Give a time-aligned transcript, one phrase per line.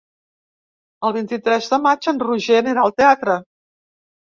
[1.09, 3.41] El vint-i-tres de maig en Roger anirà al teatre.